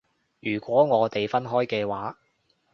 [0.39, 2.17] 如果我哋分開嘅話